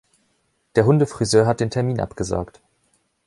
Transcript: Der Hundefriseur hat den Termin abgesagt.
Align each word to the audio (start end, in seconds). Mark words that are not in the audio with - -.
Der 0.75 0.87
Hundefriseur 0.87 1.45
hat 1.45 1.59
den 1.59 1.69
Termin 1.69 1.99
abgesagt. 2.01 2.59